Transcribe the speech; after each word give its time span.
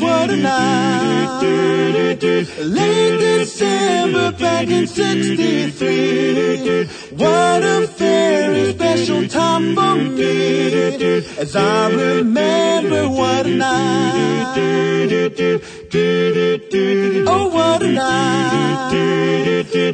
what 0.00 0.30
a 0.30 0.36
night. 0.36 1.16
Late 2.58 3.20
December 3.58 4.32
back 4.32 4.68
in 4.68 4.86
63. 4.86 6.84
What 7.16 7.62
a 7.64 7.86
very 7.96 8.72
special 8.74 9.26
time 9.28 9.74
for 9.74 9.96
me. 9.96 11.24
As 11.38 11.56
I 11.56 11.90
remember 11.90 13.08
what 13.08 13.46
a 13.46 13.54
night. 13.54 14.58
Oh, 17.26 17.48
what 17.48 17.82
a 17.82 17.88
night. 17.88 18.92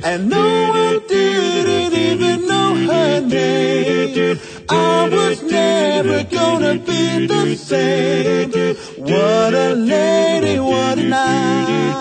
And 0.03 0.29
no 0.29 0.71
one 0.71 1.07
didn't 1.07 1.95
even 1.95 2.49
know 2.49 2.75
her 2.75 3.21
name. 3.21 4.41
I 4.69 5.09
was 5.09 5.41
never 5.45 6.25
gonna 6.25 6.79
be 6.81 7.27
the 7.29 7.55
same. 7.55 8.75
What 8.97 9.55
a 9.55 9.75
lady, 9.75 10.59
what 10.59 10.99
a 10.99 11.05
night. 11.05 11.93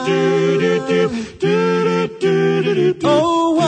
Oh, 2.74 3.60
I 3.60 3.68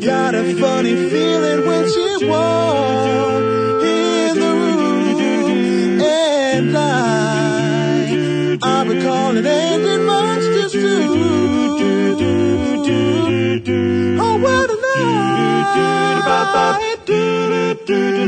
got 0.00 0.36
a 0.36 0.54
funny 0.54 0.94
feeling 1.10 1.66
when 1.66 1.90
she 1.90 2.26
walked 2.28 3.84
in 3.84 4.38
the 4.38 4.52
room. 4.54 6.00
And 6.00 6.76
I, 6.78 8.56
I 8.62 8.84
recall 8.84 9.36
it 9.36 9.44
ending 9.46 10.06
much 10.06 10.42
too 10.42 10.68
soon. 10.68 11.08
Oh, 14.20 14.38
what 14.38 14.70
a 14.70 14.76
night. 14.76 16.22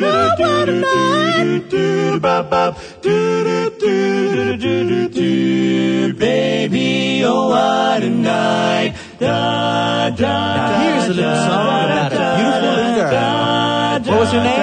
Oh, 0.03 0.35
what 0.41 0.69
a 0.69 0.71
night. 0.73 1.45
Baby, 6.15 7.25
oh, 7.25 7.49
what 7.49 8.03
a 8.05 8.09
night. 8.11 8.95
Da, 9.19 10.11
da, 10.11 10.17
Now, 10.17 10.81
here's 10.81 11.09
a 11.09 11.15
little 11.15 11.35
song 11.35 11.85
about 11.85 12.13
a 12.13 12.37
beautiful 12.39 13.11
girl. 13.11 14.15
What 14.15 14.21
was 14.21 14.31
her 14.31 14.43
name? 14.45 14.61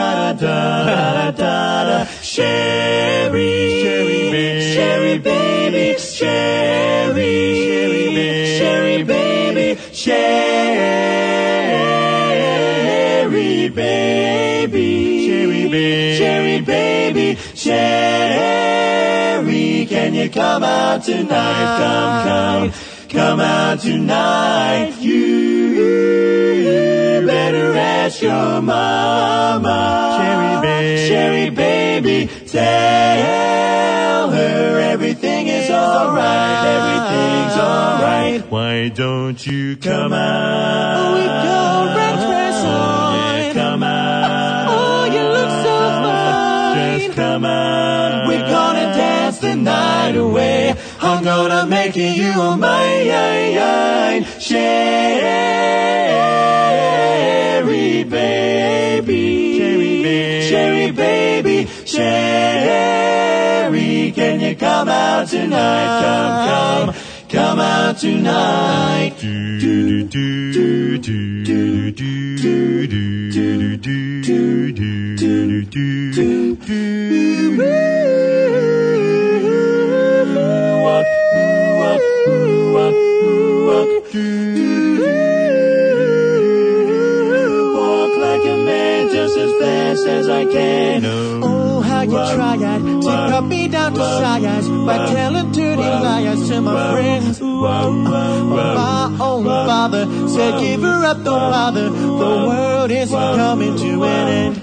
Sherry, 2.22 3.82
Sherry, 3.82 4.32
baby, 4.32 4.74
Sherry, 4.74 5.18
baby, 5.18 5.98
Sherry, 6.00 7.36
Sherry, 8.58 9.04
baby, 9.04 9.76
Sherry, 9.94 10.22
baby, 10.24 10.48
Sherry, 12.88 13.70
baby, 13.70 14.88
Sherry, 16.18 16.62
baby, 16.62 16.64
Sherry, 17.36 17.36
can 19.92 20.14
you 20.14 20.30
come 20.30 20.64
out 20.64 21.04
tonight? 21.04 21.78
Come, 21.82 22.70
come, 22.70 22.72
come 23.10 23.42
out 23.42 23.82
tonight. 23.82 24.96
You 25.02 25.76
better 27.28 27.74
ask 27.74 28.22
your 28.22 28.62
mama. 28.62 30.18
Sherry, 30.18 30.62
baby, 30.62 31.08
Sherry, 31.10 31.50
baby, 31.50 32.48
tell 32.48 34.30
her 34.32 34.80
everything 34.80 35.48
is 35.48 35.70
alright. 35.70 36.66
Everything's 36.68 37.58
alright. 37.60 38.50
Why 38.50 38.88
don't 38.88 39.46
you 39.46 39.76
come 39.76 40.14
out? 40.14 40.96
Oh, 41.00 41.16
we 41.16 41.26
go 41.26 41.96
red 41.98 42.18
night 49.64 50.16
away. 50.16 50.76
I'm 51.00 51.24
gonna 51.24 51.66
make 51.66 51.96
you 51.96 52.34
mine. 52.58 54.26
Sherry 54.40 55.24
baby. 58.04 59.60
Sherry 59.60 60.02
baby. 60.02 60.50
Sherry 60.50 60.92
baby. 60.92 61.68
Sherry, 61.86 62.12
can 64.16 64.40
you 64.40 64.56
come 64.56 64.90
out 64.90 65.28
tonight? 65.28 66.02
Come, 66.02 66.94
come, 66.94 66.96
come 67.30 67.60
out 67.60 67.98
tonight. 67.98 69.18
Walk, 87.76 88.18
like 88.18 88.46
a 88.46 88.58
man 88.66 89.10
just 89.10 89.38
as 89.38 89.52
fast 89.62 90.08
as 90.08 90.30
I 90.30 90.46
can. 90.46 91.06
Oh, 91.44 91.82
how 91.82 92.02
you 92.02 92.20
try 92.36 92.56
it 92.56 92.82
to 93.02 93.12
cut 93.30 93.46
me 93.46 93.68
down 93.68 93.94
to 93.94 94.00
size 94.00 94.68
by 94.68 94.98
telling 95.14 95.52
dirty 95.52 95.82
lies 95.82 96.50
to 96.50 96.62
my 96.62 96.92
friends. 96.92 97.42
My 97.42 99.18
own 99.20 99.44
father 99.44 100.06
said, 100.28 100.60
give 100.60 100.82
her 100.82 101.06
up, 101.06 101.24
don't 101.24 101.52
bother. 101.52 101.90
The 101.90 102.46
world 102.48 102.92
is 102.92 103.10
coming 103.10 103.76
to 103.78 104.04
an 104.04 104.28
end. 104.28 104.61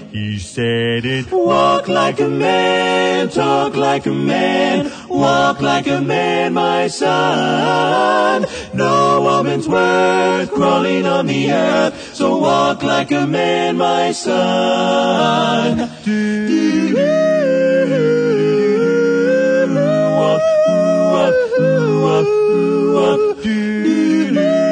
He 0.59 0.65
said 0.65 1.05
it. 1.05 1.31
Walk 1.31 1.87
like 1.87 2.19
a 2.19 2.27
man, 2.27 3.29
talk 3.29 3.77
like 3.77 4.05
a 4.05 4.11
man, 4.11 4.91
walk 5.07 5.61
like 5.61 5.87
a 5.87 6.01
man, 6.01 6.53
my 6.53 6.87
son. 6.87 8.45
No 8.73 9.21
woman's 9.21 9.69
worth 9.69 10.51
crawling 10.51 11.05
on 11.05 11.27
the 11.27 11.53
earth, 11.53 12.13
so 12.13 12.37
walk 12.39 12.83
like 12.83 13.11
a 13.11 13.25
man, 13.25 13.77
my 13.77 14.11
son. 14.11 15.77
Walk, 20.19 20.41
walk, 21.13 21.35
walk, 22.03 22.27
walk, 22.95 23.45
Now 24.31 24.68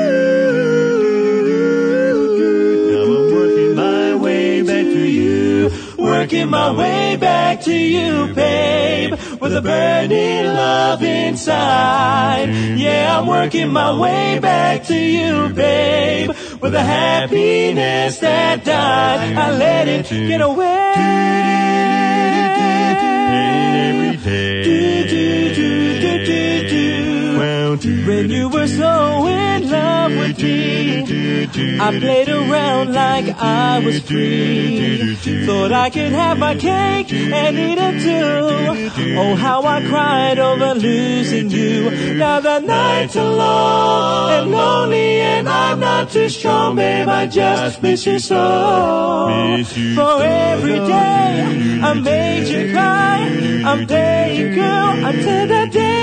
Working 6.27 6.49
my 6.49 6.71
way 6.71 7.15
back 7.15 7.61
to 7.61 7.73
you, 7.73 8.33
babe. 8.33 9.11
With 9.39 9.55
a 9.55 9.61
burning 9.61 10.45
love 10.47 11.01
inside. 11.01 12.49
Yeah, 12.75 13.17
I'm 13.17 13.27
working 13.27 13.71
my 13.71 13.97
way 13.97 14.37
back 14.37 14.83
to 14.87 14.93
you, 14.93 15.47
babe. 15.53 16.31
With 16.61 16.75
a 16.75 16.83
happiness 16.83 18.19
that 18.19 18.65
died. 18.65 19.37
I 19.37 19.55
let 19.55 19.87
it 19.87 20.09
get 20.09 20.41
away. 20.41 20.93
Every 23.87 24.17
When 28.05 28.29
you 28.29 28.49
were 28.49 28.67
so 28.67 29.27
in 29.27 29.69
love 29.69 30.06
I 31.59 31.97
played 31.99 32.29
around 32.29 32.93
like 32.93 33.27
I 33.35 33.79
was 33.79 33.99
free. 34.01 35.15
Thought 35.45 35.71
I 35.71 35.89
could 35.89 36.11
have 36.11 36.37
my 36.37 36.55
cake 36.55 37.11
and 37.11 37.57
eat 37.57 37.79
it 37.79 37.95
too. 38.03 39.17
Oh, 39.17 39.35
how 39.35 39.63
I 39.63 39.83
cried 39.87 40.37
over 40.37 40.75
losing 40.75 41.49
you. 41.49 42.13
Now 42.15 42.39
the 42.41 42.59
nights 42.59 43.15
are 43.15 43.33
long 43.33 44.31
and 44.31 44.51
lonely, 44.51 45.21
and 45.21 45.49
I'm 45.49 45.79
not 45.79 46.11
too 46.11 46.29
strong, 46.29 46.75
babe. 46.75 47.07
I 47.07 47.25
just 47.25 47.81
miss 47.81 48.05
you 48.05 48.19
so. 48.19 49.63
For 49.95 50.23
every 50.23 50.77
day 50.77 51.79
I 51.81 51.93
made 51.93 52.47
you 52.47 52.71
cry, 52.71 53.17
I'm 53.65 53.87
there, 53.87 54.31
you 54.31 54.53
girl, 54.53 55.05
until 55.05 55.47
the 55.47 55.67
day 55.71 55.96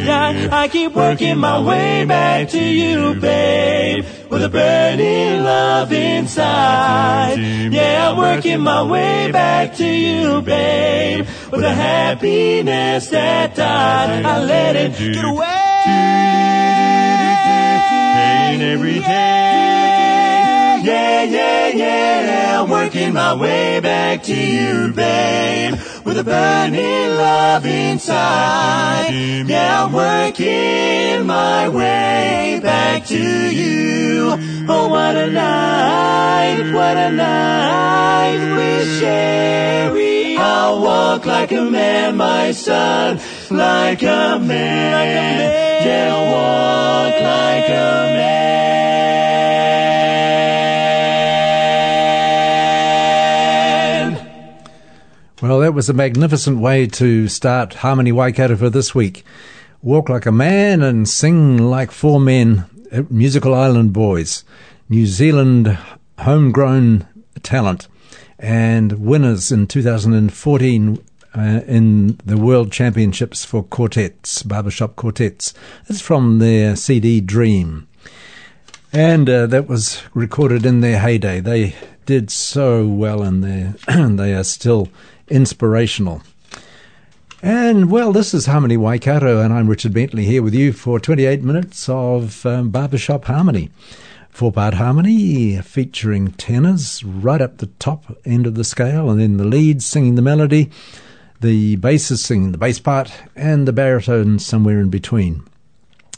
that 0.00 0.50
I. 0.50 0.58
I, 0.60 0.64
I 0.64 0.68
keep 0.68 0.92
working 0.92 1.38
my 1.38 1.60
way 1.60 2.04
back 2.04 2.50
to 2.50 2.62
you, 2.62 3.14
babe. 3.14 4.04
With 4.30 4.42
a 4.42 4.48
burning 4.48 5.44
love 5.44 5.92
inside. 5.92 7.36
Yeah, 7.36 8.10
I'm 8.10 8.16
working 8.16 8.60
my 8.60 8.82
way 8.82 9.30
back 9.30 9.76
to 9.76 9.86
you, 9.86 10.42
babe. 10.42 11.26
With 11.52 11.62
a 11.62 11.74
happiness 11.74 13.08
that 13.10 13.54
died. 13.54 14.24
I 14.24 14.44
let 14.44 14.76
it 14.76 14.98
get 14.98 15.24
away. 15.24 15.46
Pain 18.14 18.62
every 18.62 19.00
day. 19.00 20.80
Yeah, 20.84 21.22
yeah, 21.22 21.68
yeah. 21.68 22.62
I'm 22.62 22.70
working 22.70 23.12
my 23.12 23.34
way 23.34 23.80
back 23.80 24.22
to 24.24 24.34
you, 24.34 24.92
babe 24.92 25.93
with 26.14 26.28
a 26.28 26.30
burning 26.30 27.16
love 27.16 27.66
inside. 27.66 29.10
Yeah, 29.46 29.84
I'm 29.84 29.92
working 29.92 31.26
my 31.26 31.68
way 31.68 32.60
back 32.62 33.04
to 33.06 33.18
you. 33.18 34.36
Oh, 34.68 34.88
what 34.88 35.16
a 35.16 35.30
night, 35.30 36.72
what 36.72 36.96
a 36.96 37.10
night 37.10 38.84
Sherry. 39.00 40.36
I'll 40.36 40.82
walk 40.82 41.26
like 41.26 41.50
a 41.50 41.62
man, 41.62 42.16
my 42.16 42.52
son, 42.52 43.18
like 43.50 44.02
a 44.02 44.38
man. 44.38 45.84
Yeah, 45.84 46.14
I'll 46.14 46.26
walk 46.30 47.20
like 47.22 47.68
a 47.68 48.14
man. 48.14 48.93
Well, 55.44 55.60
that 55.60 55.74
was 55.74 55.90
a 55.90 55.92
magnificent 55.92 56.56
way 56.56 56.86
to 56.86 57.28
start 57.28 57.74
Harmony 57.74 58.12
Waikato 58.12 58.56
for 58.56 58.70
this 58.70 58.94
week. 58.94 59.26
Walk 59.82 60.08
like 60.08 60.24
a 60.24 60.32
man 60.32 60.80
and 60.80 61.06
sing 61.06 61.58
like 61.58 61.90
four 61.90 62.18
men, 62.18 62.64
Musical 63.10 63.52
Island 63.52 63.92
Boys, 63.92 64.42
New 64.88 65.04
Zealand 65.04 65.76
homegrown 66.20 67.06
talent, 67.42 67.88
and 68.38 68.92
winners 68.92 69.52
in 69.52 69.66
2014 69.66 71.04
uh, 71.36 71.40
in 71.66 72.18
the 72.24 72.38
World 72.38 72.72
Championships 72.72 73.44
for 73.44 73.64
quartets, 73.64 74.42
barbershop 74.44 74.96
quartets. 74.96 75.52
It's 75.88 76.00
from 76.00 76.38
their 76.38 76.74
CD 76.74 77.20
Dream. 77.20 77.86
And 78.94 79.28
uh, 79.28 79.46
that 79.48 79.68
was 79.68 80.02
recorded 80.14 80.64
in 80.64 80.80
their 80.80 81.00
heyday. 81.00 81.40
They 81.40 81.74
did 82.06 82.30
so 82.30 82.86
well 82.86 83.22
in 83.22 83.42
there. 83.42 83.74
And 83.86 84.18
they 84.18 84.32
are 84.32 84.44
still 84.44 84.88
inspirational. 85.28 86.22
And 87.42 87.90
well, 87.90 88.12
this 88.12 88.32
is 88.32 88.46
Harmony 88.46 88.76
Waikato, 88.76 89.40
and 89.40 89.52
I'm 89.52 89.68
Richard 89.68 89.92
Bentley 89.92 90.24
here 90.24 90.42
with 90.42 90.54
you 90.54 90.72
for 90.72 90.98
28 90.98 91.42
minutes 91.42 91.88
of 91.88 92.46
um, 92.46 92.70
barbershop 92.70 93.26
harmony. 93.26 93.70
Four 94.30 94.50
part 94.50 94.74
harmony 94.74 95.60
featuring 95.60 96.32
tenors 96.32 97.04
right 97.04 97.40
up 97.40 97.58
the 97.58 97.66
top 97.78 98.16
end 98.24 98.46
of 98.46 98.54
the 98.54 98.64
scale, 98.64 99.10
and 99.10 99.20
then 99.20 99.36
the 99.36 99.44
leads 99.44 99.84
singing 99.84 100.14
the 100.14 100.22
melody, 100.22 100.70
the 101.40 101.76
basses 101.76 102.24
singing 102.24 102.52
the 102.52 102.58
bass 102.58 102.80
part, 102.80 103.12
and 103.36 103.68
the 103.68 103.72
baritone 103.72 104.38
somewhere 104.38 104.80
in 104.80 104.88
between. 104.88 105.42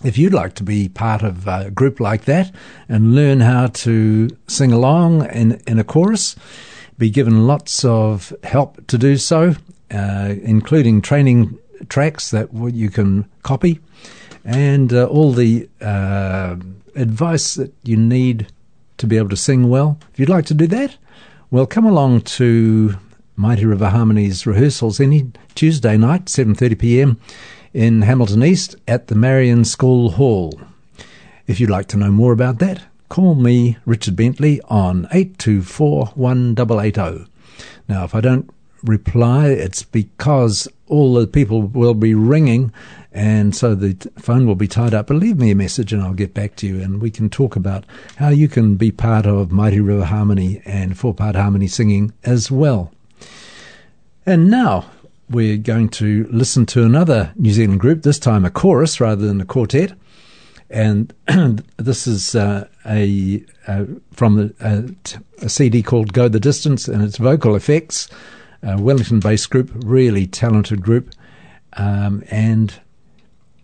If 0.05 0.19
you'd 0.19 0.33
like 0.33 0.55
to 0.55 0.63
be 0.63 0.89
part 0.89 1.23
of 1.23 1.49
a 1.49 1.71
group 1.71 2.01
like 2.01 2.27
that 2.27 2.55
and 2.89 3.15
learn 3.15 3.41
how 3.41 3.67
to 3.67 4.29
sing 4.47 4.73
along 4.73 5.29
in, 5.31 5.61
in 5.67 5.79
a 5.79 5.85
chorus, 5.85 6.37
be 6.99 7.11
given 7.11 7.47
lots 7.47 7.85
of 7.85 8.33
help 8.43 8.87
to 8.87 8.99
do 8.99 9.17
so, 9.17 9.55
uh, 9.91 10.35
including 10.43 11.03
training 11.03 11.59
tracks 11.89 12.31
that 12.31 12.49
you 12.75 12.91
can 12.91 13.29
copy 13.43 13.81
and 14.47 14.93
uh, 14.93 15.07
all 15.07 15.33
the 15.33 15.69
uh, 15.81 16.57
advice 16.95 17.55
that 17.57 17.75
you 17.83 17.97
need 17.97 18.47
to 18.97 19.07
be 19.07 19.17
able 19.17 19.29
to 19.29 19.37
sing 19.37 19.69
well. 19.69 19.99
If 20.13 20.21
you'd 20.21 20.29
like 20.29 20.47
to 20.47 20.55
do 20.55 20.69
that, 20.69 20.97
well, 21.51 21.67
come 21.67 21.85
along 21.85 22.23
to 22.23 22.97
Mighty 23.35 23.67
River 23.67 23.91
Harmonies 23.91 24.47
rehearsals 24.47 25.01
any 25.01 25.31
Tuesday 25.55 25.97
night, 25.97 26.27
7:30 26.27 26.79
p.m. 26.79 27.21
in 27.75 28.03
Hamilton 28.03 28.43
East 28.43 28.77
at 28.89 29.09
the 29.09 29.15
Marian 29.15 29.65
School 29.65 30.13
Hall. 30.13 30.59
If 31.47 31.61
you'd 31.61 31.71
like 31.71 31.89
to 31.89 31.97
know 31.97 32.11
more 32.11 32.33
about 32.33 32.59
that, 32.61 32.85
call 33.09 33.35
me, 33.35 33.79
Richard 33.85 34.17
Bentley, 34.17 34.61
on 34.63 35.07
824 35.13 36.07
1880. 36.15 37.31
Now, 37.89 38.05
if 38.05 38.15
I 38.15 38.21
don't 38.21 38.51
reply, 38.83 39.49
it's 39.49 39.83
because 39.83 40.69
all 40.89 41.15
the 41.15 41.27
people 41.27 41.63
will 41.63 41.95
be 41.95 42.15
ringing 42.15 42.73
and 43.13 43.57
so 43.57 43.75
the 43.75 43.97
phone 44.19 44.47
will 44.47 44.55
be 44.55 44.69
tied 44.69 44.95
up. 44.95 45.07
But 45.07 45.17
leave 45.17 45.39
me 45.39 45.51
a 45.51 45.57
message 45.57 45.93
and 45.93 46.03
I'll 46.03 46.13
get 46.13 46.35
back 46.35 46.57
to 46.57 46.67
you 46.67 46.81
and 46.81 47.01
we 47.01 47.11
can 47.11 47.31
talk 47.31 47.57
about 47.57 47.85
how 48.17 48.29
you 48.29 48.47
can 48.49 48.77
be 48.77 48.91
part 48.93 49.27
of 49.27 49.51
Mighty 49.51 49.81
River 49.81 50.05
Harmony 50.05 50.61
and 50.65 50.99
four 50.99 51.15
part 51.15 51.35
harmony 51.35 51.67
singing 51.67 52.13
as 52.25 52.51
well. 52.51 52.93
And 54.27 54.51
now 54.51 54.91
we're 55.31 55.57
going 55.57 55.89
to 55.89 56.29
listen 56.31 56.67
to 56.67 56.85
another 56.85 57.33
New 57.37 57.53
Zealand 57.53 57.81
group, 57.81 58.03
this 58.03 58.19
time 58.19 58.45
a 58.45 58.51
chorus 58.51 59.01
rather 59.01 59.27
than 59.27 59.41
a 59.41 59.47
quartet. 59.47 59.93
And 60.69 61.13
this 61.77 62.07
is 62.07 62.35
uh, 62.35 62.69
a, 62.85 63.45
uh, 63.67 63.85
from 64.13 64.37
the, 64.37 64.95
t- 65.05 65.19
a 65.43 65.49
CD 65.49 65.83
called 65.83 66.13
Go 66.13 66.29
the 66.29 66.41
Distance, 66.41 66.89
and 66.89 67.03
it's 67.03 67.19
vocal 67.19 67.55
effects, 67.55 68.09
a 68.63 68.81
Wellington 68.81 69.21
based 69.21 69.51
group, 69.51 69.71
really 69.75 70.27
talented 70.27 70.83
group. 70.83 71.15
Um, 71.75 72.25
and 72.31 72.75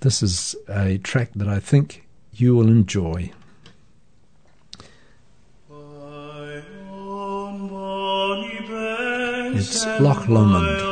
this 0.01 0.23
is 0.23 0.55
a 0.69 0.99
track 0.99 1.31
that 1.35 1.49
I 1.49 1.61
think 1.61 2.07
you 2.33 2.55
will 2.55 2.69
enjoy. 2.69 3.33
It's 9.55 9.87
Loch 10.01 10.29
Lomond. 10.29 10.92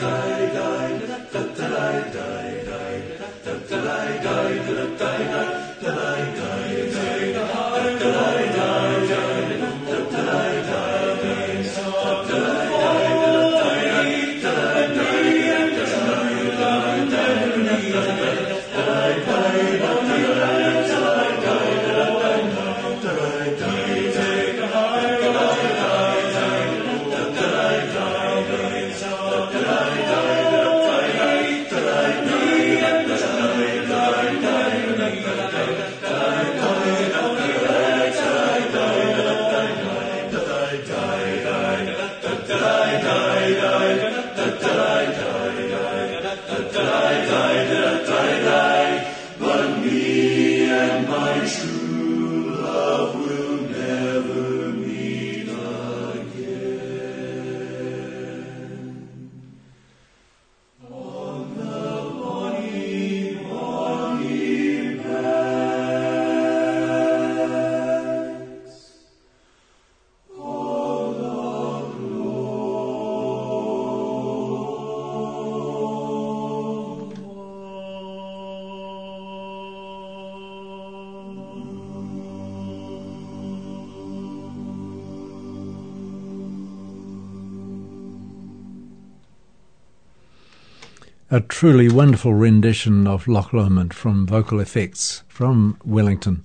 A 91.33 91.39
truly 91.39 91.87
wonderful 91.87 92.33
rendition 92.33 93.07
of 93.07 93.25
Loch 93.25 93.53
Lomond 93.53 93.93
from 93.93 94.27
Vocal 94.27 94.59
Effects 94.59 95.23
from 95.29 95.77
Wellington. 95.85 96.43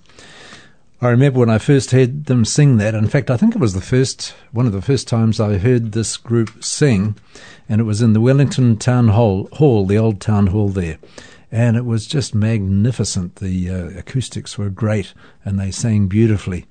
I 1.00 1.08
remember 1.08 1.40
when 1.40 1.50
I 1.50 1.58
first 1.58 1.90
heard 1.90 2.26
them 2.26 2.44
sing 2.44 2.76
that. 2.76 2.94
In 2.94 3.08
fact, 3.08 3.28
I 3.28 3.36
think 3.36 3.56
it 3.56 3.60
was 3.60 3.74
the 3.74 3.80
first 3.80 4.32
one 4.52 4.64
of 4.64 4.72
the 4.72 4.80
first 4.80 5.08
times 5.08 5.40
I 5.40 5.58
heard 5.58 5.90
this 5.90 6.16
group 6.16 6.62
sing, 6.62 7.16
and 7.68 7.80
it 7.80 7.84
was 7.84 8.00
in 8.00 8.12
the 8.12 8.20
Wellington 8.20 8.76
Town 8.76 9.08
Hall, 9.08 9.48
hall 9.54 9.86
the 9.86 9.98
old 9.98 10.20
town 10.20 10.46
hall 10.46 10.68
there. 10.68 10.98
And 11.50 11.76
it 11.76 11.84
was 11.84 12.06
just 12.06 12.32
magnificent. 12.32 13.34
The 13.36 13.68
uh, 13.68 13.98
acoustics 13.98 14.56
were 14.56 14.70
great, 14.70 15.14
and 15.44 15.58
they 15.58 15.72
sang 15.72 16.06
beautifully. 16.06 16.64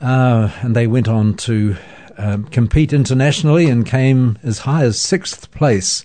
Uh, 0.00 0.50
and 0.62 0.74
they 0.74 0.86
went 0.86 1.06
on 1.06 1.34
to 1.34 1.76
um, 2.16 2.44
compete 2.44 2.94
internationally 2.94 3.68
and 3.68 3.84
came 3.84 4.38
as 4.42 4.60
high 4.60 4.84
as 4.84 4.98
sixth 4.98 5.50
place 5.50 6.02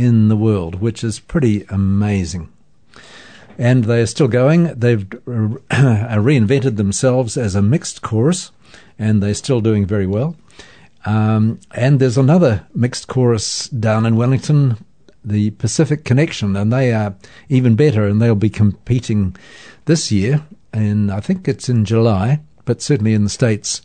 in 0.00 0.28
the 0.28 0.36
world, 0.36 0.76
which 0.76 1.04
is 1.04 1.20
pretty 1.20 1.66
amazing. 1.68 2.48
And 3.58 3.84
they 3.84 4.00
are 4.00 4.06
still 4.06 4.28
going. 4.28 4.64
They've 4.74 5.04
reinvented 5.06 6.76
themselves 6.76 7.36
as 7.36 7.54
a 7.54 7.60
mixed 7.60 8.00
chorus, 8.00 8.50
and 8.98 9.22
they're 9.22 9.34
still 9.34 9.60
doing 9.60 9.84
very 9.84 10.06
well. 10.06 10.36
Um, 11.04 11.60
and 11.72 12.00
there's 12.00 12.16
another 12.16 12.66
mixed 12.74 13.08
chorus 13.08 13.68
down 13.68 14.06
in 14.06 14.16
Wellington, 14.16 14.78
the 15.22 15.50
Pacific 15.50 16.04
Connection, 16.04 16.56
and 16.56 16.72
they 16.72 16.94
are 16.94 17.14
even 17.50 17.76
better, 17.76 18.06
and 18.06 18.22
they'll 18.22 18.34
be 18.34 18.48
competing 18.48 19.36
this 19.84 20.10
year, 20.10 20.42
and 20.72 21.12
I 21.12 21.20
think 21.20 21.46
it's 21.46 21.68
in 21.68 21.84
July, 21.84 22.40
but 22.64 22.80
certainly 22.80 23.12
in 23.12 23.24
the 23.24 23.30
States 23.30 23.82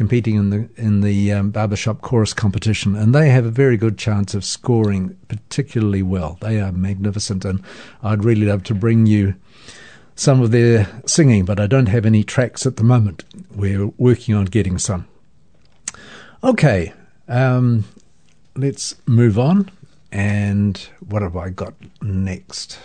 competing 0.00 0.36
in 0.36 0.48
the 0.48 0.66
in 0.78 1.02
the 1.02 1.30
um, 1.30 1.50
barbershop 1.50 2.00
chorus 2.00 2.32
competition, 2.32 2.96
and 2.96 3.14
they 3.14 3.28
have 3.28 3.44
a 3.44 3.50
very 3.50 3.76
good 3.76 3.98
chance 3.98 4.32
of 4.32 4.46
scoring 4.46 5.14
particularly 5.28 6.02
well. 6.02 6.38
They 6.40 6.58
are 6.58 6.72
magnificent, 6.72 7.44
and 7.44 7.62
I'd 8.02 8.24
really 8.24 8.46
love 8.46 8.62
to 8.64 8.74
bring 8.74 9.04
you 9.04 9.34
some 10.14 10.40
of 10.40 10.52
their 10.52 10.88
singing, 11.04 11.44
but 11.44 11.60
I 11.60 11.66
don't 11.66 11.90
have 11.90 12.06
any 12.06 12.24
tracks 12.24 12.64
at 12.64 12.78
the 12.78 12.82
moment. 12.82 13.24
We're 13.54 13.88
working 13.98 14.34
on 14.34 14.46
getting 14.46 14.78
some. 14.78 15.06
Okay, 16.42 16.94
um, 17.28 17.84
let's 18.56 18.96
move 19.06 19.38
on. 19.38 19.70
And 20.10 20.78
what 21.06 21.20
have 21.20 21.36
I 21.36 21.50
got 21.50 21.74
next? 22.00 22.78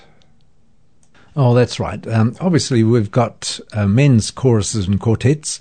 Oh, 1.37 1.53
that's 1.53 1.79
right. 1.79 2.05
Um, 2.07 2.35
obviously, 2.39 2.83
we've 2.83 3.11
got 3.11 3.59
uh, 3.73 3.87
men's 3.87 4.31
choruses 4.31 4.87
and 4.87 4.99
quartets, 4.99 5.59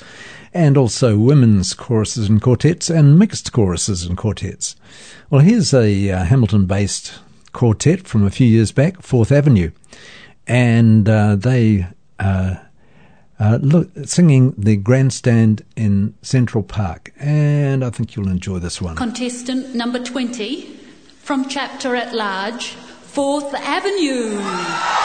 and 0.54 0.78
also 0.78 1.18
women's 1.18 1.75
choruses 1.75 2.28
and 2.28 2.40
quartets 2.40 2.88
and 2.88 3.18
mixed 3.18 3.52
choruses 3.52 4.04
and 4.04 4.16
quartets. 4.16 4.76
Well, 5.28 5.40
here's 5.40 5.75
a 5.75 6.11
uh, 6.11 6.25
Hamilton 6.25 6.66
based 6.66 7.14
quartet 7.52 8.06
from 8.06 8.25
a 8.25 8.30
few 8.30 8.46
years 8.46 8.73
back, 8.73 9.02
Fourth 9.02 9.32
Avenue, 9.32 9.73
and 10.46 11.08
uh, 11.08 11.37
they 11.37 11.87
uh, 12.20 12.56
uh, 13.40 13.58
look, 13.61 13.90
singing 14.04 14.54
the 14.56 14.76
grandstand 14.76 15.64
in 15.76 16.14
Central 16.23 16.62
Park, 16.62 17.12
and 17.18 17.84
I 17.84 17.90
think 17.90 18.14
you'll 18.14 18.28
enjoy 18.28 18.58
this 18.58 18.80
one. 18.80 18.96
Contestant 18.96 19.75
number 19.75 19.99
20 19.99 20.62
from 21.20 21.49
Chapter 21.49 21.96
at 21.96 22.14
Large, 22.14 22.68
Fourth 22.68 23.52
Avenue. 23.54 25.03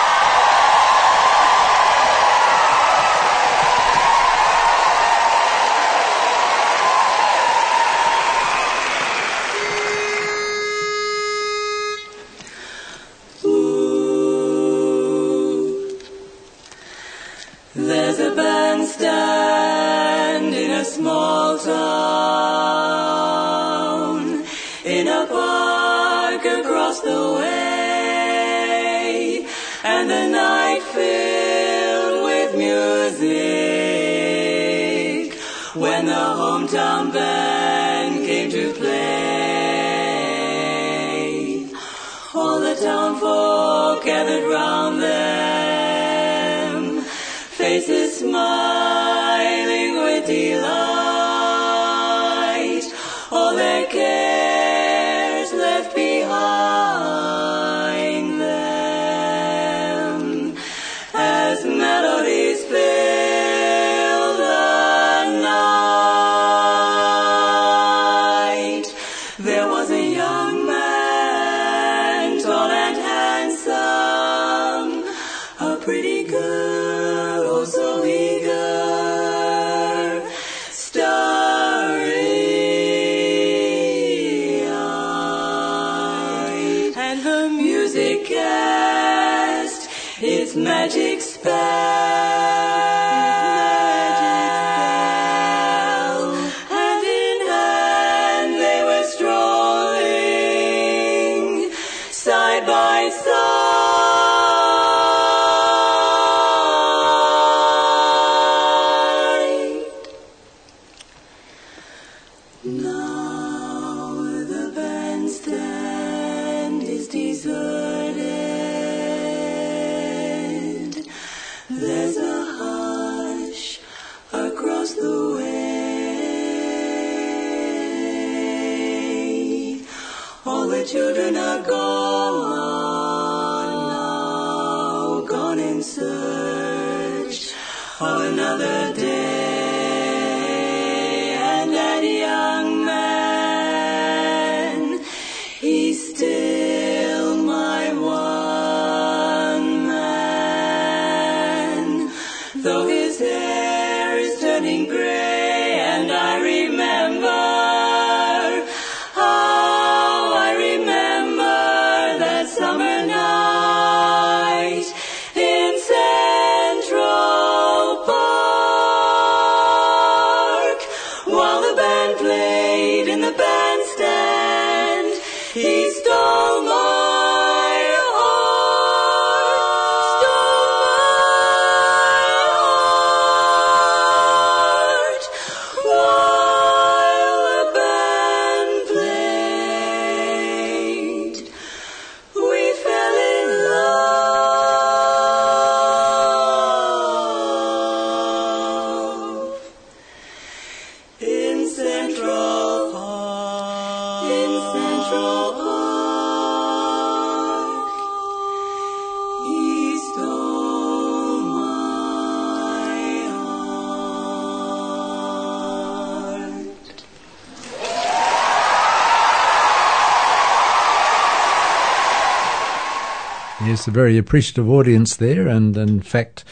Yes, 223.69 223.87
a 223.87 223.91
very 223.91 224.17
appreciative 224.17 224.67
audience 224.67 225.15
there, 225.15 225.47
and 225.47 225.77
in 225.77 225.99
fact, 225.99 226.43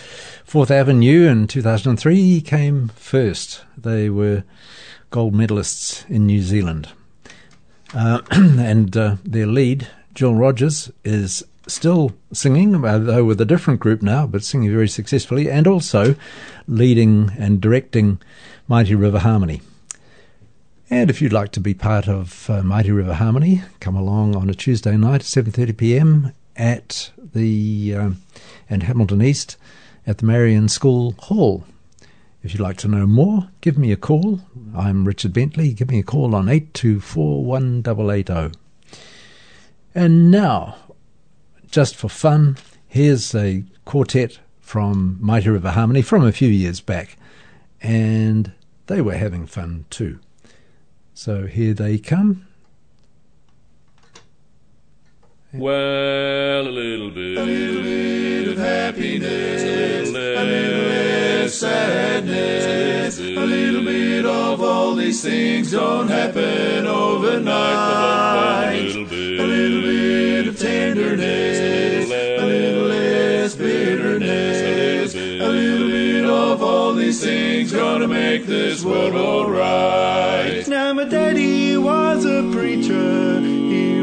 Fourth 0.45 0.69
Avenue 0.69 1.27
in 1.27 1.47
2003 1.47 2.41
came 2.41 2.89
first. 2.89 3.63
They 3.75 4.08
were 4.08 4.43
gold 5.10 5.34
medalists 5.34 6.08
in 6.12 6.27
New 6.27 6.43
Zealand. 6.43 6.89
Uh, 7.91 8.21
and 8.32 8.95
uh, 8.95 9.15
their 9.23 9.47
lead, 9.47 9.88
Jill 10.13 10.36
Rogers, 10.36 10.91
is 11.03 11.43
still 11.65 12.13
singing, 12.32 12.80
though 12.84 13.25
with 13.25 13.41
a 13.41 13.45
different 13.45 13.80
group 13.80 14.03
now, 14.03 14.27
but 14.27 14.43
singing 14.43 14.69
very 14.69 14.88
successfully, 14.88 15.49
and 15.49 15.65
also 15.65 16.15
leading 16.67 17.32
and 17.39 17.60
directing 17.60 18.21
Mighty 18.67 18.93
River 18.93 19.17
Harmony. 19.17 19.62
And 20.91 21.10
if 21.10 21.19
you'd 21.19 21.34
like 21.34 21.51
to 21.53 21.60
be 21.60 21.73
part 21.73 22.08
of 22.08 22.47
uh, 22.47 22.62
Mighty 22.62 22.91
River 22.91 23.15
Harmony, 23.15 23.63
come 23.80 23.95
along 23.95 24.36
on 24.36 24.51
a 24.51 24.53
Tuesday 24.53 24.95
night 24.95 25.21
at 25.21 25.45
7:30 25.45 25.75
p.m. 25.75 26.34
at 26.58 27.12
the 27.17 27.96
um, 27.96 28.22
in 28.70 28.82
Hamilton 28.82 29.22
East 29.22 29.58
at 30.06 30.17
the 30.17 30.26
Marian 30.26 30.70
School 30.70 31.15
Hall. 31.20 31.63
If 32.43 32.54
you'd 32.54 32.62
like 32.62 32.78
to 32.78 32.88
know 32.88 33.06
more, 33.06 33.50
give 33.62 33.78
me 33.78 33.91
a 33.91 33.98
call. 33.98 34.41
I'm 34.76 35.06
Richard 35.06 35.34
Bentley. 35.34 35.74
Give 35.74 35.89
me 35.89 36.00
a 36.00 36.04
call 36.04 36.34
on 36.34 36.48
824180. 36.48 38.58
And 39.93 40.32
now, 40.32 40.78
just 41.70 41.96
for 41.96 42.08
fun, 42.08 42.58
here's 42.88 43.36
a 43.36 43.63
quartet 43.86 44.39
from 44.62 45.17
Mighty 45.20 45.50
River 45.50 45.72
Harmony 45.72 46.02
from 46.02 46.26
a 46.26 46.32
few 46.32 46.50
years 46.50 46.80
back. 46.80 47.17
And 47.82 48.54
they 48.86 49.02
were 49.02 49.15
having 49.15 49.46
fun 49.46 49.86
too. 49.89 50.20
So 51.13 51.48
here 51.48 51.74
they 51.74 51.98
come. 51.98 52.48
Well, 55.54 56.68
a 56.68 56.70
little 56.70 57.10
bit, 57.10 57.38
a 57.38 57.44
little 57.44 57.82
bit 57.82 58.48
of 58.50 58.58
happiness, 58.58 59.62
a 59.64 60.12
little 60.12 60.88
less 60.90 61.54
sadness, 61.54 63.18
a 63.18 63.46
little 63.46 63.86
bit 63.86 64.26
of 64.26 64.62
all 64.62 64.94
these 64.96 65.24
things 65.24 65.72
don't 65.72 66.10
happen 66.10 66.86
overnight. 66.86 68.74
A 68.74 68.88
little 68.88 69.06
bit, 69.06 69.40
a 69.40 69.44
little 69.44 69.82
bit. 69.84 70.48
of 70.48 70.60
tenderness, 70.60 72.12
a 72.12 72.46
little 72.46 72.88
less 72.90 73.56
bitterness, 73.56 75.16
a 75.16 75.48
little 75.48 75.88
bit 75.88 76.26
of 76.26 76.62
all 76.62 76.94
these 76.94 77.24
things 77.24 77.72
gonna 77.72 78.08
make 78.10 78.46
this 78.46 78.84
world 78.84 79.16
alright. 79.16 80.68
Now 80.68 80.92
my 80.92 81.06
daddy 81.06 81.78
was 81.78 82.26
a. 82.26 82.47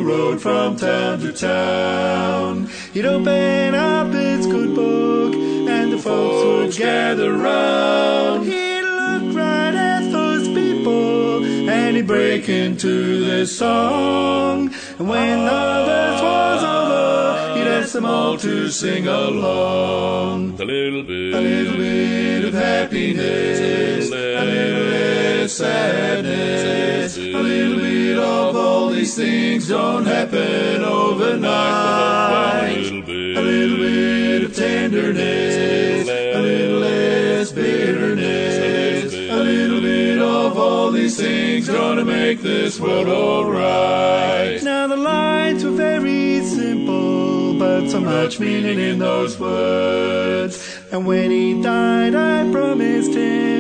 Rode 0.04 0.42
from 0.42 0.76
town 0.76 1.20
to 1.20 1.32
town. 1.32 2.68
He'd 2.92 3.06
open 3.06 3.74
up 3.74 4.12
his 4.12 4.46
good 4.46 4.74
book, 4.74 5.34
and 5.34 5.90
the 5.90 5.98
folks 5.98 6.44
would 6.44 6.76
gather 6.76 7.32
round. 7.32 8.44
He'd 8.44 8.82
look 8.82 9.34
right 9.34 9.74
at 9.74 10.12
those 10.12 10.46
people, 10.48 11.42
and 11.44 11.96
he'd 11.96 12.06
break 12.06 12.50
into 12.50 13.24
this 13.24 13.56
song. 13.56 14.74
And 14.98 15.08
when 15.08 15.38
the 15.38 15.84
verse 15.86 16.20
was 16.20 16.64
over, 16.64 17.58
he'd 17.58 17.66
ask 17.66 17.92
them 17.94 18.04
all 18.04 18.36
to 18.36 18.68
sing 18.68 19.08
along. 19.08 20.60
A 20.60 20.64
little 20.66 21.02
bit, 21.02 21.32
A 21.34 21.40
little 21.40 21.76
bit 21.78 22.44
of 22.44 22.52
happiness, 22.52 24.10
a 24.10 24.12
little 24.12 24.84
less 24.90 25.13
sadness, 25.54 27.16
a 27.16 27.20
little 27.20 27.76
bit 27.76 28.18
of 28.18 28.56
all 28.56 28.88
these 28.88 29.14
things 29.14 29.68
don't 29.68 30.04
happen 30.04 30.82
overnight. 30.82 32.76
a 32.76 32.82
little 32.82 33.02
bit, 33.02 33.36
A 33.36 33.40
little 33.40 33.76
bit 33.76 34.44
of 34.44 34.54
tenderness, 34.56 36.08
a 36.08 36.40
little 36.40 36.80
less 36.80 37.52
bitterness, 37.52 39.14
a 39.14 39.42
little 39.50 39.80
bit 39.80 40.18
of 40.20 40.58
all 40.58 40.90
these 40.90 41.16
things 41.16 41.68
gonna 41.68 42.04
make 42.04 42.42
this 42.42 42.80
world 42.80 43.08
alright. 43.08 44.60
Now 44.64 44.88
the 44.88 44.96
lines 44.96 45.64
were 45.64 45.70
very 45.70 46.42
simple, 46.42 47.58
but 47.60 47.90
so 47.90 48.00
much 48.00 48.40
meaning 48.40 48.80
in 48.80 48.98
those 48.98 49.38
words. 49.38 50.54
And 50.90 51.06
when 51.06 51.30
he 51.30 51.62
died, 51.62 52.14
I 52.16 52.50
promised 52.50 53.14
him 53.14 53.53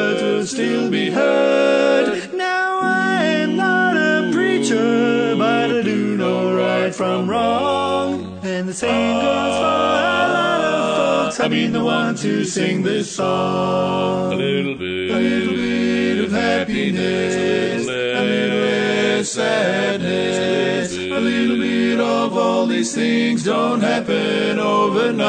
words 0.00 0.22
would 0.22 0.48
still 0.48 0.90
be 0.90 1.10
heard. 1.10 2.32
Now 2.32 2.80
I 2.82 3.24
am 3.44 3.56
not 3.56 3.96
a 3.96 4.30
preacher, 4.32 5.34
but 5.36 5.70
I 5.70 5.82
do 5.82 6.16
know 6.16 6.56
right 6.56 6.94
from 6.94 7.28
wrong. 7.28 8.38
And 8.42 8.68
the 8.68 8.74
same 8.74 9.14
goes 9.14 9.56
for 9.62 9.66
a 9.66 10.32
lot 10.38 10.60
of 10.60 11.24
folks. 11.24 11.40
I 11.40 11.48
mean 11.48 11.72
the 11.72 11.84
ones 11.84 12.22
who 12.22 12.44
sing 12.44 12.82
this 12.82 13.14
song. 13.16 14.32
a 14.32 14.36
little 14.36 14.74
bit, 14.74 15.10
A 15.10 15.18
little 15.18 15.54
bit 15.54 16.24
of 16.24 16.32
happiness, 16.32 17.86
a 17.86 18.22
little 18.22 18.79
sadness. 19.24 20.92
A 20.94 21.20
little 21.20 21.56
bit 21.56 22.00
of 22.00 22.36
all 22.36 22.66
these 22.66 22.94
things 22.94 23.44
don't 23.44 23.80
happen 23.80 24.58
overnight. 24.58 25.20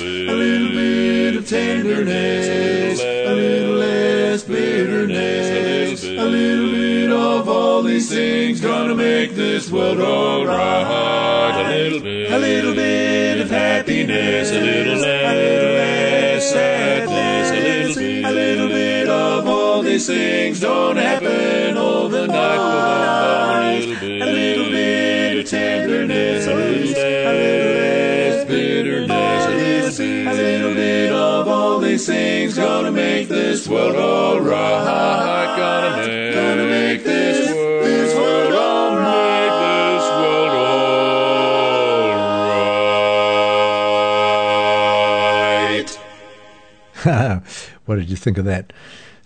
A 0.00 0.32
little 0.32 0.68
bit 0.68 1.36
of 1.36 1.48
tenderness, 1.48 3.00
a 3.00 3.34
little 3.34 3.76
less 3.76 4.42
bitterness, 4.44 6.04
a 6.04 6.24
little 6.24 6.70
bit 6.72 7.10
of 7.10 7.48
all 7.48 7.82
these 7.82 8.08
things 8.10 8.60
gonna 8.60 8.94
make 8.94 9.34
this 9.34 9.70
world 9.70 10.00
alright. 10.00 11.56
A 11.56 11.68
little 11.68 12.00
bit, 12.00 12.32
a 12.32 12.38
little 12.38 12.74
bit 12.74 13.40
of 13.40 13.50
happiness, 13.50 14.50
a 14.50 14.60
little 14.60 14.98
less 14.98 16.50
sadness, 16.52 17.50
a 17.50 17.60
little 17.60 17.94
bit, 17.94 18.24
a 18.24 18.30
little 18.30 18.68
bit 18.68 18.85
these 19.96 20.08
things 20.08 20.60
don't 20.60 20.96
happen 20.96 21.78
overnight. 21.78 22.60
A 22.60 23.78
little 23.78 23.98
bit, 23.98 24.20
a 24.20 24.26
little 24.26 24.70
bit 24.70 25.38
of 25.38 25.46
tenderness, 25.48 26.46
a 26.46 26.54
little 26.54 26.92
less 26.92 28.44
bitterness, 28.44 29.98
a 29.98 30.02
little 30.02 30.28
a 30.28 30.34
little 30.34 30.74
bit 30.74 31.12
of 31.12 31.48
all 31.48 31.78
these 31.78 32.04
things 32.04 32.58
gonna 32.58 32.92
make 32.92 33.28
this 33.28 33.66
world 33.66 33.96
alright. 33.96 35.56
Gonna 35.56 35.96
make, 35.96 36.34
gonna 36.34 36.66
make 36.66 37.02
this. 37.02 37.48
This 37.48 38.14
world 38.14 38.52
alright. 38.52 39.46
what 47.86 47.96
did 47.96 48.10
you 48.10 48.16
think 48.16 48.36
of 48.36 48.44
that? 48.44 48.74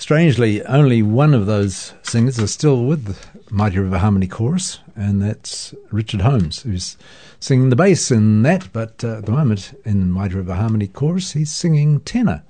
Strangely, 0.00 0.64
only 0.64 1.02
one 1.02 1.34
of 1.34 1.44
those 1.44 1.92
singers 2.02 2.38
is 2.38 2.50
still 2.50 2.84
with 2.84 3.04
the 3.04 3.54
Mighty 3.54 3.78
River 3.78 3.98
Harmony 3.98 4.26
Chorus, 4.26 4.80
and 4.96 5.20
that's 5.20 5.74
Richard 5.90 6.22
Holmes, 6.22 6.62
who's 6.62 6.96
singing 7.38 7.68
the 7.68 7.76
bass 7.76 8.10
in 8.10 8.40
that, 8.42 8.72
but 8.72 9.04
uh, 9.04 9.18
at 9.18 9.26
the 9.26 9.32
moment 9.32 9.78
in 9.84 10.10
Mighty 10.10 10.36
River 10.36 10.54
Harmony 10.54 10.86
Chorus, 10.86 11.32
he's 11.32 11.52
singing 11.52 12.00
tenor. 12.00 12.42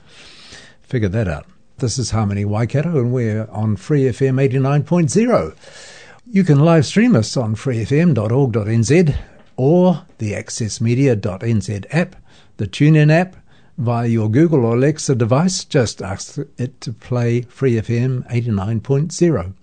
Figure 0.81 1.09
that 1.09 1.27
out. 1.27 1.45
This 1.79 1.99
is 1.99 2.13
Harmony 2.13 2.45
Waikato, 2.45 3.01
and 3.01 3.13
we're 3.13 3.51
on 3.51 3.75
Free 3.75 4.05
FM 4.05 4.41
89.0. 4.49 5.57
You 6.31 6.45
can 6.45 6.61
live 6.61 6.87
stream 6.87 7.17
us 7.17 7.37
on 7.37 7.57
freefm.org.nz 7.57 9.17
or 9.57 10.03
the 10.19 10.33
accessmedia.nz 10.35 11.87
app, 11.91 12.17
the 12.59 12.69
TuneIn 12.69 13.13
app, 13.13 13.35
via 13.81 14.07
your 14.07 14.29
Google 14.29 14.67
or 14.67 14.77
Alexa 14.77 15.15
device. 15.15 15.65
Just 15.65 16.03
ask 16.03 16.39
it 16.59 16.81
to 16.83 16.93
play 16.93 17.41
Free 17.43 17.75
FM 17.77 18.31
89.0. 18.31 19.55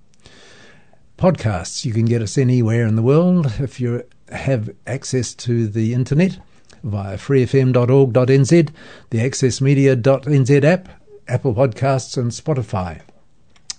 Podcasts, 1.17 1.85
you 1.85 1.93
can 1.93 2.05
get 2.05 2.23
us 2.23 2.37
anywhere 2.37 2.87
in 2.87 2.95
the 2.95 3.03
world 3.03 3.53
if 3.59 3.79
you 3.79 4.03
have 4.29 4.71
access 4.87 5.35
to 5.35 5.67
the 5.67 5.93
internet 5.93 6.39
via 6.83 7.17
freefm.org.nz, 7.17 8.69
the 9.11 9.17
accessmedia.nz 9.19 10.63
app, 10.63 10.89
Apple 11.27 11.53
Podcasts, 11.53 12.17
and 12.17 12.31
Spotify. 12.31 13.01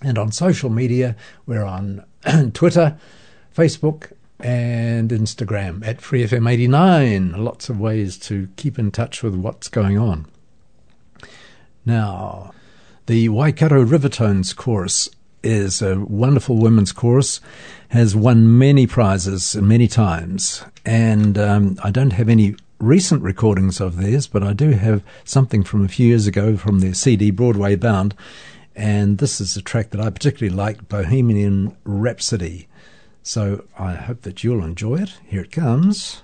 And 0.01 0.17
on 0.17 0.31
social 0.31 0.69
media, 0.69 1.17
we're 1.45 1.65
on 1.65 2.05
Twitter, 2.53 2.97
Facebook, 3.55 4.13
and 4.39 5.09
Instagram 5.09 5.85
at 5.85 5.97
FreeFM89. 5.97 7.37
Lots 7.37 7.69
of 7.69 7.79
ways 7.79 8.17
to 8.19 8.49
keep 8.55 8.79
in 8.79 8.91
touch 8.91 9.21
with 9.23 9.35
what's 9.35 9.67
going 9.67 9.97
on. 9.97 10.25
Now, 11.85 12.53
the 13.07 13.29
Waikato 13.29 13.83
Rivertones 13.83 14.55
chorus 14.55 15.09
is 15.41 15.81
a 15.81 15.99
wonderful 15.99 16.57
women's 16.57 16.91
chorus, 16.91 17.41
has 17.89 18.15
won 18.15 18.57
many 18.57 18.85
prizes 18.85 19.55
many 19.55 19.87
times, 19.87 20.63
and 20.85 21.37
um, 21.37 21.77
I 21.83 21.91
don't 21.91 22.13
have 22.13 22.29
any 22.29 22.55
recent 22.79 23.23
recordings 23.23 23.81
of 23.81 23.97
theirs, 23.97 24.27
but 24.27 24.43
I 24.43 24.53
do 24.53 24.71
have 24.71 25.03
something 25.23 25.63
from 25.63 25.83
a 25.83 25.87
few 25.87 26.07
years 26.07 26.27
ago 26.27 26.55
from 26.55 26.79
their 26.79 26.93
CD 26.93 27.31
Broadway 27.31 27.75
Bound, 27.75 28.15
and 28.75 29.17
this 29.17 29.41
is 29.41 29.57
a 29.57 29.61
track 29.61 29.89
that 29.89 30.01
I 30.01 30.09
particularly 30.09 30.55
like, 30.55 30.87
Bohemian 30.87 31.75
Rhapsody. 31.83 32.68
So 33.29 33.65
I 33.77 33.93
hope 33.93 34.23
that 34.23 34.43
you'll 34.43 34.63
enjoy 34.63 34.95
it. 34.95 35.19
Here 35.23 35.43
it 35.43 35.51
comes. 35.51 36.23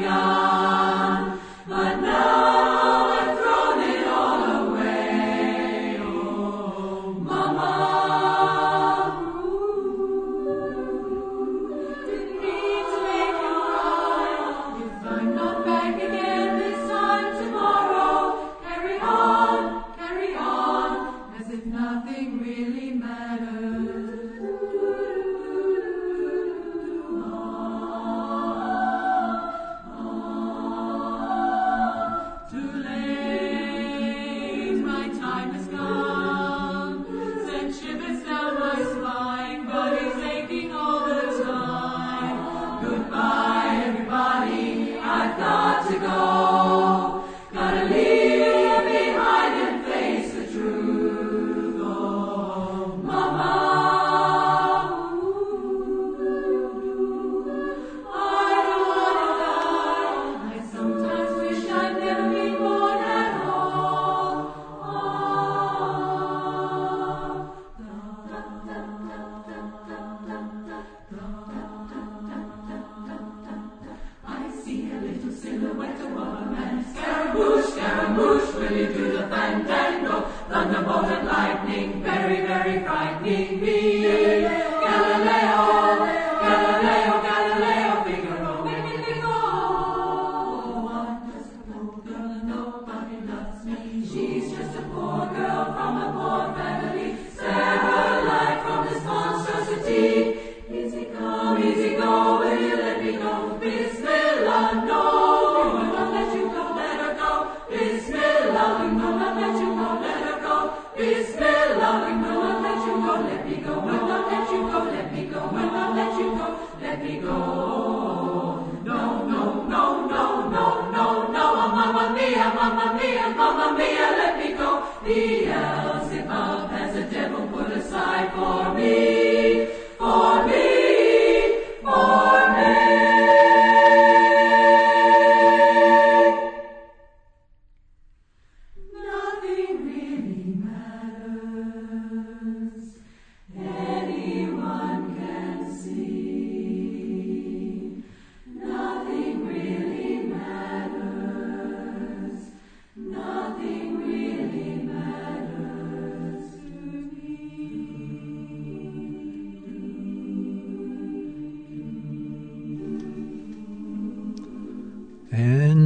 Just 0.00 0.41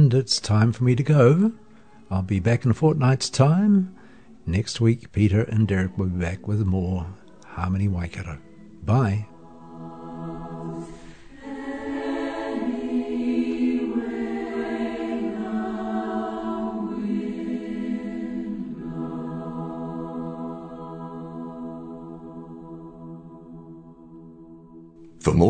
And 0.07 0.13
it's 0.13 0.39
time 0.39 0.71
for 0.71 0.85
me 0.85 0.95
to 0.95 1.03
go. 1.03 1.51
I'll 2.09 2.21
be 2.21 2.39
back 2.39 2.63
in 2.63 2.71
a 2.71 2.73
fortnight's 2.73 3.29
time. 3.29 3.93
Next 4.45 4.79
week, 4.79 5.11
Peter 5.11 5.41
and 5.41 5.67
Derek 5.67 5.97
will 5.97 6.05
be 6.05 6.21
back 6.21 6.47
with 6.47 6.65
more 6.65 7.07
Harmony 7.45 7.89
Waikato. 7.89 8.37
Bye. 8.85 9.27